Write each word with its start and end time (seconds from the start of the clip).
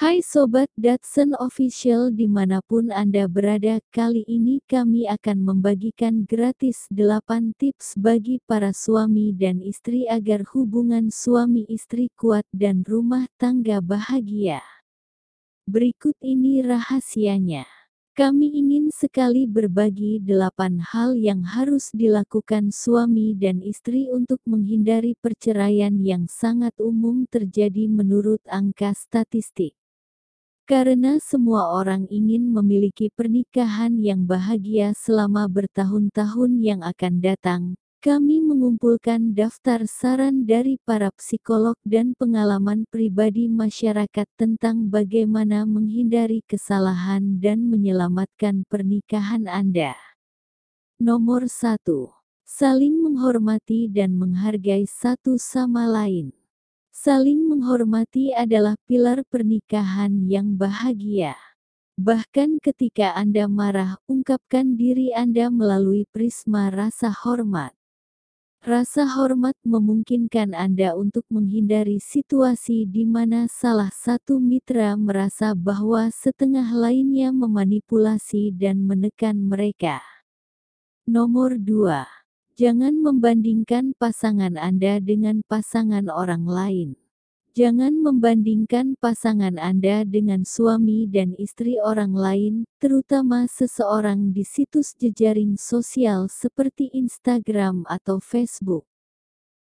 Hai 0.00 0.24
Sobat 0.24 0.72
Datsun 0.80 1.36
Official 1.36 2.08
di 2.08 2.24
mana 2.24 2.64
pun 2.64 2.88
Anda 2.88 3.28
berada, 3.28 3.84
kali 3.92 4.24
ini 4.24 4.64
kami 4.64 5.04
akan 5.04 5.44
membagikan 5.44 6.24
gratis 6.24 6.88
8 6.88 7.52
tips 7.60 8.00
bagi 8.00 8.40
para 8.48 8.72
suami 8.72 9.36
dan 9.36 9.60
istri 9.60 10.08
agar 10.08 10.48
hubungan 10.56 11.12
suami 11.12 11.68
istri 11.68 12.08
kuat 12.16 12.48
dan 12.48 12.80
rumah 12.80 13.28
tangga 13.36 13.84
bahagia. 13.84 14.64
Berikut 15.68 16.16
ini 16.24 16.64
rahasianya. 16.64 17.68
Kami 18.16 18.56
ingin 18.56 18.88
sekali 18.88 19.44
berbagi 19.44 20.16
delapan 20.24 20.80
hal 20.80 21.12
yang 21.12 21.44
harus 21.44 21.92
dilakukan 21.92 22.72
suami 22.72 23.36
dan 23.36 23.60
istri 23.60 24.08
untuk 24.08 24.40
menghindari 24.48 25.12
perceraian 25.20 25.92
yang 26.00 26.24
sangat 26.24 26.72
umum 26.80 27.28
terjadi 27.28 27.84
menurut 27.84 28.40
angka 28.48 28.96
statistik. 28.96 29.76
Karena 30.70 31.18
semua 31.18 31.66
orang 31.74 32.06
ingin 32.14 32.46
memiliki 32.46 33.10
pernikahan 33.10 33.98
yang 33.98 34.22
bahagia 34.22 34.94
selama 34.94 35.50
bertahun-tahun 35.50 36.62
yang 36.62 36.86
akan 36.86 37.18
datang, 37.18 37.62
kami 37.98 38.38
mengumpulkan 38.38 39.34
daftar 39.34 39.82
saran 39.90 40.46
dari 40.46 40.78
para 40.86 41.10
psikolog 41.18 41.74
dan 41.82 42.14
pengalaman 42.14 42.86
pribadi 42.86 43.50
masyarakat 43.50 44.30
tentang 44.38 44.86
bagaimana 44.86 45.66
menghindari 45.66 46.46
kesalahan 46.46 47.42
dan 47.42 47.66
menyelamatkan 47.66 48.62
pernikahan 48.70 49.50
Anda. 49.50 49.98
Nomor 51.02 51.50
1. 51.50 51.82
Saling 52.46 52.94
menghormati 52.94 53.90
dan 53.90 54.14
menghargai 54.14 54.86
satu 54.86 55.34
sama 55.34 55.90
lain. 55.90 56.39
Saling 56.90 57.46
menghormati 57.46 58.34
adalah 58.34 58.74
pilar 58.90 59.22
pernikahan 59.30 60.26
yang 60.26 60.58
bahagia. 60.58 61.38
Bahkan 61.94 62.58
ketika 62.58 63.14
Anda 63.14 63.46
marah, 63.46 64.02
ungkapkan 64.10 64.74
diri 64.74 65.14
Anda 65.14 65.54
melalui 65.54 66.10
prisma 66.10 66.66
rasa 66.66 67.14
hormat. 67.14 67.70
Rasa 68.60 69.06
hormat 69.06 69.56
memungkinkan 69.64 70.52
Anda 70.52 70.92
untuk 70.92 71.24
menghindari 71.30 71.96
situasi 71.96 72.84
di 72.90 73.08
mana 73.08 73.48
salah 73.48 73.88
satu 73.88 74.36
mitra 74.36 74.98
merasa 75.00 75.56
bahwa 75.56 76.10
setengah 76.12 76.68
lainnya 76.74 77.32
memanipulasi 77.32 78.52
dan 78.52 78.84
menekan 78.84 79.38
mereka. 79.40 80.04
Nomor 81.08 81.56
2. 81.56 82.19
Jangan 82.60 83.00
membandingkan 83.00 83.96
pasangan 83.96 84.60
Anda 84.60 85.00
dengan 85.00 85.40
pasangan 85.48 86.12
orang 86.12 86.44
lain. 86.44 86.92
Jangan 87.56 88.04
membandingkan 88.04 89.00
pasangan 89.00 89.56
Anda 89.56 90.04
dengan 90.04 90.44
suami 90.44 91.08
dan 91.08 91.32
istri 91.40 91.80
orang 91.80 92.12
lain, 92.12 92.68
terutama 92.76 93.48
seseorang 93.48 94.36
di 94.36 94.44
situs 94.44 94.92
jejaring 94.92 95.56
sosial 95.56 96.28
seperti 96.28 96.92
Instagram 96.92 97.88
atau 97.88 98.20
Facebook. 98.20 98.84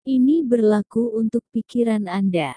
Ini 0.04 0.44
berlaku 0.44 1.16
untuk 1.16 1.48
pikiran 1.48 2.04
Anda. 2.12 2.52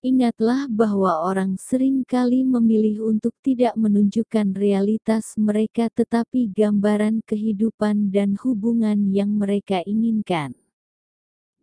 Ingatlah 0.00 0.64
bahwa 0.72 1.28
orang 1.28 1.60
sering 1.60 2.08
kali 2.08 2.40
memilih 2.40 3.04
untuk 3.04 3.36
tidak 3.44 3.76
menunjukkan 3.76 4.56
realitas 4.56 5.36
mereka 5.36 5.92
tetapi 5.92 6.48
gambaran 6.56 7.20
kehidupan 7.28 8.08
dan 8.08 8.32
hubungan 8.40 9.12
yang 9.12 9.36
mereka 9.36 9.84
inginkan. 9.84 10.56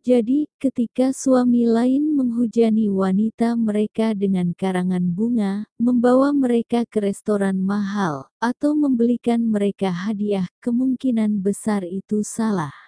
Jadi, 0.05 0.45
ketika 0.61 1.11
suami 1.17 1.65
lain 1.65 2.13
menghujani 2.13 2.87
wanita 2.93 3.57
mereka 3.57 4.13
dengan 4.13 4.53
karangan 4.53 5.17
bunga, 5.17 5.65
membawa 5.81 6.29
mereka 6.29 6.85
ke 6.85 7.01
restoran 7.01 7.57
mahal, 7.57 8.29
atau 8.37 8.77
membelikan 8.77 9.41
mereka 9.41 9.89
hadiah, 9.89 10.45
kemungkinan 10.61 11.41
besar 11.41 11.83
itu 11.83 12.21
salah. 12.21 12.86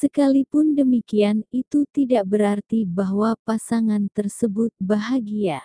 Sekalipun 0.00 0.72
demikian, 0.72 1.44
itu 1.52 1.84
tidak 1.92 2.24
berarti 2.24 2.88
bahwa 2.88 3.36
pasangan 3.44 4.08
tersebut 4.16 4.72
bahagia. 4.80 5.60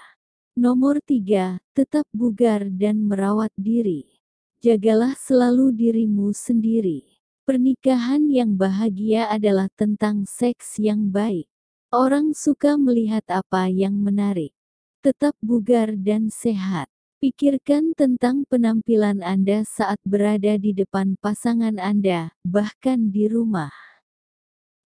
Nomor 0.60 1.00
tiga, 1.00 1.64
tetap 1.72 2.04
bugar 2.12 2.68
dan 2.68 3.00
merawat 3.00 3.56
diri. 3.56 4.20
Jagalah 4.60 5.16
selalu 5.16 5.72
dirimu 5.72 6.36
sendiri. 6.36 7.16
Pernikahan 7.48 8.28
yang 8.28 8.60
bahagia 8.60 9.32
adalah 9.32 9.72
tentang 9.72 10.28
seks 10.28 10.84
yang 10.84 11.16
baik. 11.16 11.48
Orang 11.96 12.36
suka 12.36 12.76
melihat 12.76 13.24
apa 13.32 13.72
yang 13.72 13.96
menarik. 13.96 14.52
Tetap 15.00 15.40
bugar 15.40 15.96
dan 15.96 16.28
sehat. 16.28 16.92
Pikirkan 17.24 17.96
tentang 17.96 18.44
penampilan 18.52 19.24
Anda 19.24 19.64
saat 19.64 20.04
berada 20.04 20.60
di 20.60 20.76
depan 20.76 21.16
pasangan 21.24 21.80
Anda, 21.80 22.36
bahkan 22.44 23.16
di 23.16 23.32
rumah. 23.32 23.95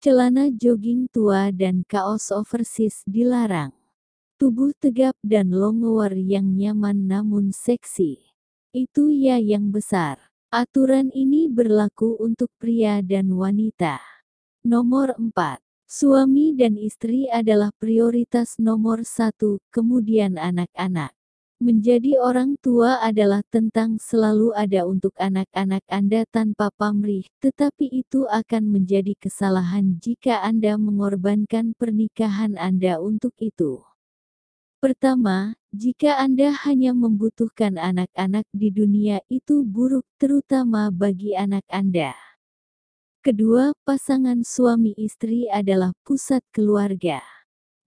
Celana 0.06 0.54
jogging 0.54 1.10
tua 1.10 1.50
dan 1.50 1.82
kaos 1.82 2.30
oversize 2.30 3.02
dilarang. 3.10 3.74
Tubuh 4.38 4.70
tegap 4.78 5.18
dan 5.26 5.50
longer 5.50 6.14
yang 6.14 6.46
nyaman 6.54 7.10
namun 7.10 7.50
seksi. 7.50 8.22
Itu 8.70 9.10
ya 9.10 9.42
yang 9.42 9.74
besar. 9.74 10.22
Aturan 10.54 11.10
ini 11.10 11.50
berlaku 11.50 12.22
untuk 12.22 12.54
pria 12.62 13.02
dan 13.02 13.34
wanita. 13.34 13.98
Nomor 14.62 15.18
4. 15.18 15.58
Suami 15.90 16.54
dan 16.54 16.78
istri 16.78 17.26
adalah 17.26 17.74
prioritas 17.74 18.62
nomor 18.62 19.10
satu, 19.10 19.58
kemudian 19.74 20.38
anak-anak. 20.38 21.15
Menjadi 21.64 22.20
orang 22.20 22.60
tua 22.60 23.00
adalah 23.00 23.40
tentang 23.48 23.96
selalu 23.96 24.52
ada 24.60 24.84
untuk 24.84 25.16
anak-anak 25.16 25.88
Anda 25.88 26.28
tanpa 26.28 26.68
pamrih, 26.76 27.24
tetapi 27.40 28.04
itu 28.04 28.28
akan 28.28 28.76
menjadi 28.76 29.16
kesalahan 29.16 29.96
jika 30.04 30.44
Anda 30.44 30.76
mengorbankan 30.76 31.72
pernikahan 31.80 32.60
Anda 32.60 33.00
untuk 33.00 33.32
itu. 33.40 33.88
Pertama, 34.84 35.56
jika 35.72 36.20
Anda 36.20 36.52
hanya 36.68 36.92
membutuhkan 36.92 37.80
anak-anak 37.80 38.44
di 38.52 38.76
dunia 38.76 39.24
itu 39.32 39.64
buruk 39.64 40.04
terutama 40.20 40.92
bagi 40.92 41.40
anak 41.40 41.64
Anda. 41.72 42.20
Kedua, 43.24 43.72
pasangan 43.88 44.44
suami 44.44 44.92
istri 45.00 45.48
adalah 45.48 45.96
pusat 46.04 46.44
keluarga. 46.52 47.24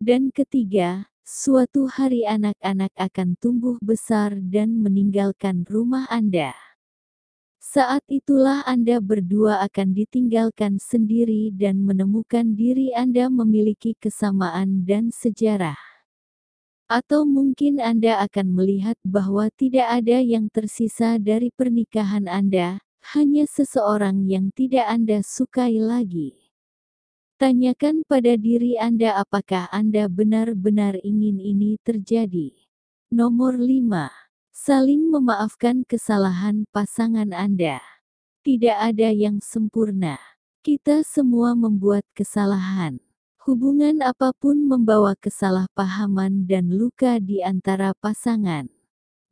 Dan 0.00 0.32
ketiga, 0.32 1.12
suatu 1.28 1.92
hari 1.92 2.24
anak-anak 2.24 2.88
akan 2.96 3.36
tumbuh 3.36 3.76
besar 3.84 4.32
dan 4.40 4.80
meninggalkan 4.80 5.68
rumah 5.68 6.08
Anda. 6.08 6.56
Saat 7.60 8.08
itulah 8.08 8.64
Anda 8.64 8.96
berdua 8.96 9.60
akan 9.68 9.92
ditinggalkan 9.92 10.80
sendiri 10.80 11.52
dan 11.52 11.84
menemukan 11.84 12.56
diri 12.56 12.96
Anda 12.96 13.28
memiliki 13.28 13.92
kesamaan 14.00 14.88
dan 14.88 15.12
sejarah. 15.12 15.76
Atau 16.88 17.28
mungkin 17.28 17.76
Anda 17.76 18.24
akan 18.24 18.56
melihat 18.56 18.96
bahwa 19.04 19.52
tidak 19.52 19.84
ada 19.84 20.24
yang 20.24 20.48
tersisa 20.48 21.20
dari 21.20 21.52
pernikahan 21.52 22.24
Anda, 22.24 22.80
hanya 23.12 23.44
seseorang 23.44 24.24
yang 24.24 24.48
tidak 24.56 24.88
Anda 24.88 25.20
sukai 25.20 25.76
lagi. 25.76 26.47
Tanyakan 27.38 28.02
pada 28.02 28.34
diri 28.34 28.74
Anda 28.82 29.14
apakah 29.14 29.70
Anda 29.70 30.10
benar-benar 30.10 30.98
ingin 31.06 31.38
ini 31.38 31.78
terjadi. 31.86 32.50
Nomor 33.14 33.62
5. 33.62 34.10
Saling 34.50 35.06
memaafkan 35.06 35.86
kesalahan 35.86 36.66
pasangan 36.74 37.30
Anda. 37.30 37.78
Tidak 38.42 38.74
ada 38.74 39.14
yang 39.14 39.38
sempurna. 39.38 40.18
Kita 40.66 41.06
semua 41.06 41.54
membuat 41.54 42.02
kesalahan. 42.10 42.98
Hubungan 43.46 44.02
apa 44.02 44.34
pun 44.34 44.58
membawa 44.58 45.14
kesalahpahaman 45.14 46.42
dan 46.42 46.74
luka 46.74 47.22
di 47.22 47.38
antara 47.46 47.94
pasangan. 48.02 48.66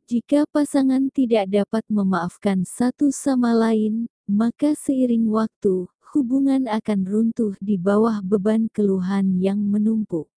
Jika 0.07 0.47
pasangan 0.55 1.11
tidak 1.11 1.51
dapat 1.51 1.83
memaafkan 1.91 2.63
satu 2.63 3.11
sama 3.11 3.51
lain, 3.51 4.07
maka 4.31 4.79
seiring 4.79 5.27
waktu, 5.27 5.91
hubungan 6.11 6.67
akan 6.67 7.07
runtuh 7.07 7.55
di 7.63 7.75
bawah 7.75 8.19
beban 8.23 8.67
keluhan 8.71 9.39
yang 9.39 9.59
menumpuk. 9.59 10.27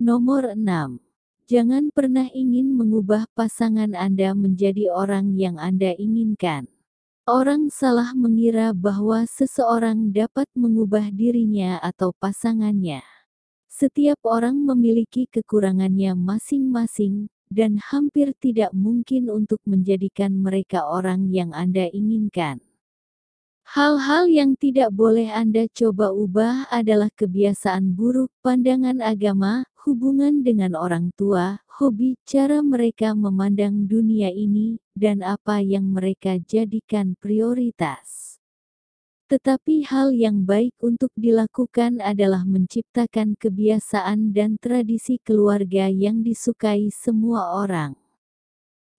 Nomor 0.00 0.56
6. 0.56 0.98
Jangan 1.50 1.90
pernah 1.90 2.30
ingin 2.30 2.70
mengubah 2.72 3.26
pasangan 3.34 3.92
Anda 3.98 4.38
menjadi 4.38 4.94
orang 4.94 5.34
yang 5.34 5.58
Anda 5.58 5.98
inginkan. 5.98 6.70
Orang 7.26 7.74
salah 7.74 8.14
mengira 8.14 8.70
bahwa 8.70 9.26
seseorang 9.26 10.14
dapat 10.14 10.46
mengubah 10.54 11.10
dirinya 11.10 11.82
atau 11.82 12.14
pasangannya. 12.14 13.02
Setiap 13.66 14.22
orang 14.22 14.62
memiliki 14.62 15.26
kekurangannya 15.26 16.14
masing-masing, 16.14 17.26
dan 17.50 17.82
hampir 17.82 18.30
tidak 18.38 18.70
mungkin 18.70 19.26
untuk 19.26 19.58
menjadikan 19.66 20.38
mereka 20.38 20.86
orang 20.86 21.34
yang 21.34 21.50
Anda 21.50 21.90
inginkan. 21.90 22.62
Hal-hal 23.70 24.26
yang 24.26 24.58
tidak 24.58 24.90
boleh 24.90 25.30
Anda 25.30 25.70
coba 25.70 26.10
ubah 26.10 26.66
adalah 26.74 27.06
kebiasaan 27.14 27.94
buruk, 27.94 28.34
pandangan 28.42 28.98
agama, 28.98 29.62
hubungan 29.86 30.42
dengan 30.42 30.74
orang 30.74 31.14
tua, 31.14 31.62
hobi, 31.78 32.18
cara 32.26 32.66
mereka 32.66 33.14
memandang 33.14 33.86
dunia 33.86 34.26
ini, 34.34 34.82
dan 34.98 35.22
apa 35.22 35.62
yang 35.62 35.86
mereka 35.86 36.42
jadikan 36.42 37.14
prioritas. 37.22 38.42
Tetapi 39.30 39.86
hal 39.86 40.18
yang 40.18 40.42
baik 40.42 40.74
untuk 40.82 41.14
dilakukan 41.14 42.02
adalah 42.02 42.42
menciptakan 42.42 43.38
kebiasaan 43.38 44.34
dan 44.34 44.58
tradisi 44.58 45.22
keluarga 45.22 45.86
yang 45.86 46.26
disukai 46.26 46.90
semua 46.90 47.54
orang. 47.54 47.94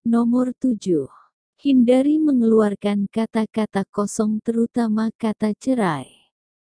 Nomor 0.08 0.56
7 0.56 1.21
Hindari 1.62 2.18
mengeluarkan 2.18 3.06
kata-kata 3.06 3.86
kosong 3.86 4.42
terutama 4.42 5.14
kata 5.14 5.54
cerai. 5.54 6.10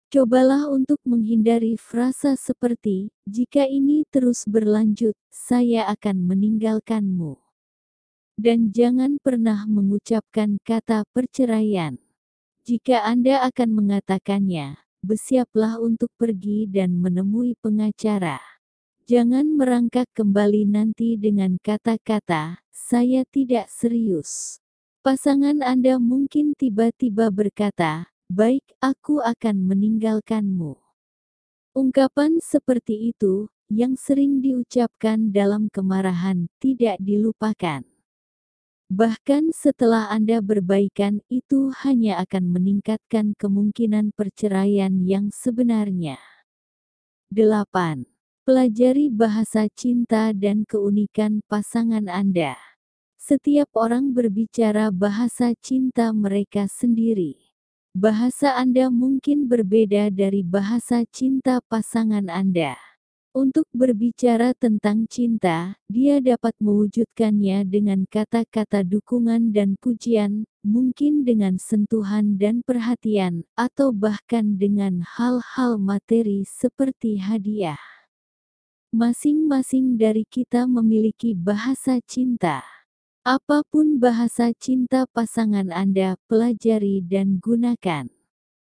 Cobalah 0.10 0.74
untuk 0.74 0.98
menghindari 1.06 1.78
frasa 1.78 2.34
seperti, 2.34 3.14
jika 3.30 3.70
ini 3.70 4.10
terus 4.10 4.50
berlanjut, 4.50 5.14
saya 5.30 5.86
akan 5.94 6.26
meninggalkanmu. 6.26 7.38
Dan 8.42 8.74
jangan 8.74 9.22
pernah 9.22 9.70
mengucapkan 9.70 10.58
kata 10.66 11.06
perceraian. 11.14 12.02
Jika 12.66 13.06
Anda 13.06 13.46
akan 13.54 13.78
mengatakannya, 13.78 14.82
bersiaplah 15.06 15.78
untuk 15.78 16.10
pergi 16.18 16.66
dan 16.66 16.98
menemui 16.98 17.54
pengacara. 17.62 18.42
Jangan 19.06 19.46
merangkak 19.46 20.10
kembali 20.18 20.66
nanti 20.66 21.22
dengan 21.22 21.62
kata-kata, 21.62 22.66
saya 22.74 23.22
tidak 23.30 23.70
serius. 23.70 24.58
Pasangan 25.08 25.64
Anda 25.64 26.04
mungkin 26.04 26.52
tiba-tiba 26.52 27.32
berkata, 27.32 28.12
"Baik, 28.28 28.68
aku 28.84 29.24
akan 29.24 29.64
meninggalkanmu." 29.64 30.76
Ungkapan 31.72 32.44
seperti 32.44 33.16
itu, 33.16 33.48
yang 33.72 33.96
sering 33.96 34.44
diucapkan 34.44 35.32
dalam 35.32 35.72
kemarahan, 35.72 36.52
tidak 36.60 37.00
dilupakan. 37.00 37.88
Bahkan 38.92 39.56
setelah 39.56 40.12
Anda 40.12 40.44
berbaikan, 40.44 41.24
itu 41.32 41.72
hanya 41.88 42.20
akan 42.28 42.52
meningkatkan 42.52 43.32
kemungkinan 43.40 44.12
perceraian 44.12 45.08
yang 45.08 45.32
sebenarnya. 45.32 46.20
8. 47.32 48.04
Pelajari 48.44 49.08
bahasa 49.08 49.72
cinta 49.72 50.36
dan 50.36 50.68
keunikan 50.68 51.40
pasangan 51.48 52.12
Anda. 52.12 52.60
Setiap 53.28 53.76
orang 53.76 54.16
berbicara 54.16 54.88
bahasa 54.88 55.52
cinta 55.60 56.16
mereka 56.16 56.64
sendiri. 56.72 57.36
Bahasa 57.92 58.56
Anda 58.56 58.88
mungkin 58.88 59.52
berbeda 59.52 60.16
dari 60.16 60.48
bahasa 60.48 61.04
cinta 61.12 61.60
pasangan 61.68 62.32
Anda. 62.32 62.80
Untuk 63.36 63.68
berbicara 63.76 64.56
tentang 64.56 65.12
cinta, 65.12 65.76
dia 65.92 66.24
dapat 66.24 66.56
mewujudkannya 66.64 67.68
dengan 67.68 68.08
kata-kata 68.08 68.88
dukungan 68.88 69.52
dan 69.52 69.76
pujian, 69.76 70.48
mungkin 70.64 71.28
dengan 71.28 71.60
sentuhan 71.60 72.40
dan 72.40 72.64
perhatian, 72.64 73.44
atau 73.60 73.92
bahkan 73.92 74.56
dengan 74.56 75.04
hal-hal 75.04 75.76
materi 75.76 76.48
seperti 76.48 77.20
hadiah. 77.20 77.84
Masing-masing 78.96 80.00
dari 80.00 80.24
kita 80.24 80.64
memiliki 80.64 81.36
bahasa 81.36 82.00
cinta. 82.08 82.77
Apa 83.28 83.60
pun 83.68 84.00
bahasa 84.00 84.56
cinta 84.56 85.04
pasangan 85.12 85.68
Anda, 85.68 86.16
pelajari 86.32 87.04
dan 87.04 87.44
gunakan. 87.44 88.08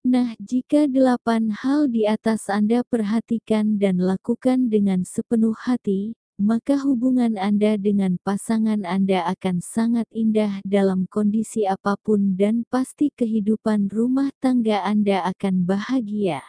Nah, 0.03 0.35
jika 0.35 0.83
delapan 0.83 1.47
hal 1.47 1.88
di 1.88 2.03
atas 2.03 2.51
Anda 2.51 2.83
perhatikan 2.83 3.79
dan 3.79 4.03
lakukan 4.03 4.67
dengan 4.67 5.07
sepenuh 5.07 5.56
hati, 5.56 6.11
maka 6.35 6.75
hubungan 6.75 7.39
Anda 7.39 7.79
dengan 7.79 8.19
pasangan 8.19 8.83
Anda 8.83 9.31
akan 9.31 9.63
sangat 9.63 10.11
indah 10.11 10.59
dalam 10.67 11.07
kondisi 11.07 11.63
apa 11.63 11.95
pun 11.95 12.35
dan 12.35 12.67
pasti 12.67 13.15
kehidupan 13.15 13.88
rumah 13.88 14.27
tangga 14.44 14.83
Anda 14.83 15.23
akan 15.23 15.63
bahagia. 15.63 16.44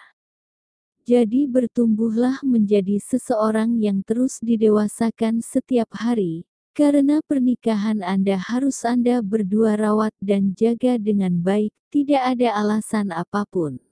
Jadi 1.07 1.47
bertumbuhlah 1.47 2.43
menjadi 2.43 2.99
seseorang 2.99 3.79
yang 3.79 4.03
terus 4.03 4.43
didewasakan 4.43 5.47
setiap 5.47 5.95
hari, 5.95 6.50
karena 6.73 7.19
pernikahan 7.27 8.01
Anda 8.01 8.39
harus 8.39 8.87
Anda 8.87 9.21
berdua 9.21 9.75
rawat 9.75 10.15
dan 10.23 10.55
jaga 10.55 10.97
dengan 10.97 11.43
baik, 11.43 11.75
tidak 11.91 12.23
ada 12.37 12.55
alasan 12.57 13.11
apa 13.11 13.43
pun. 13.51 13.83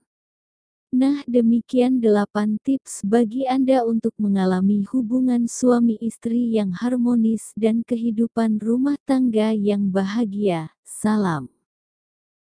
Nah 0.88 1.20
demikian 1.28 2.00
8 2.00 2.56
tips 2.64 3.04
bagi 3.04 3.44
Anda 3.44 3.84
untuk 3.84 4.16
mengalami 4.16 4.88
hubungan 4.88 5.44
suami 5.44 6.00
istri 6.00 6.56
yang 6.56 6.72
harmonis 6.72 7.52
dan 7.60 7.84
kehidupan 7.84 8.56
rumah 8.56 8.96
tangga 9.04 9.52
yang 9.52 9.92
bahagia. 9.92 10.72
Salam. 10.86 11.57